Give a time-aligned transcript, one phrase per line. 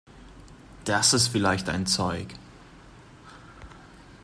[0.83, 2.33] Das ist vielleicht ein Zeug!